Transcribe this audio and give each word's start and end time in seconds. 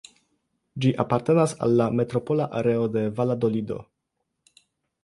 Ĝi 0.85 0.93
apartenas 1.03 1.53
al 1.67 1.75
la 1.83 1.87
Metropola 1.99 2.49
Areo 2.63 2.89
de 2.97 3.05
Valadolido. 3.21 3.81